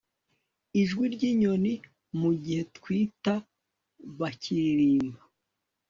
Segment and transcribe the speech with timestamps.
[0.81, 1.73] ijwi ryinyoni
[2.19, 3.37] mugihe twitter
[4.19, 5.21] bakaririmba